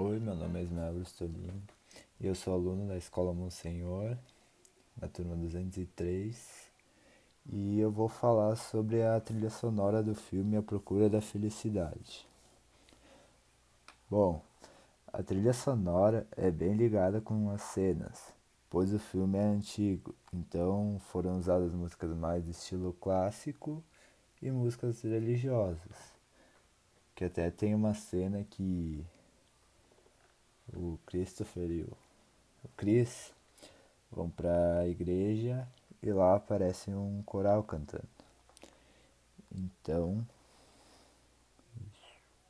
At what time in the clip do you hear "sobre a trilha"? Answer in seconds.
8.54-9.50